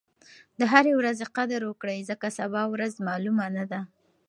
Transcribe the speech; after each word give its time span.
د 0.59 0.61
هرې 0.71 0.91
ورځې 0.99 1.25
قدر 1.37 1.61
وکړئ 1.65 1.99
ځکه 2.09 2.27
سبا 2.39 2.61
ورځ 2.73 2.93
معلومه 3.07 3.45
نه 3.55 3.65
ده. 3.71 3.81